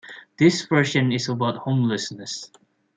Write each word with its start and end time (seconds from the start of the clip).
This 0.39 0.65
version 0.65 1.11
is 1.11 1.29
about 1.29 1.57
homelessness. 1.57 2.49